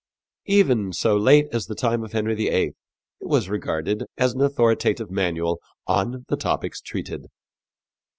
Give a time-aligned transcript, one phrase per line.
[0.47, 2.69] Even so late as the time of Henry VIII
[3.19, 7.27] it was regarded as an authoritative manual on the topics treated.